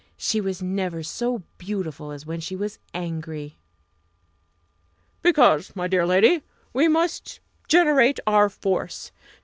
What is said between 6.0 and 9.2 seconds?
lady we must generate our force.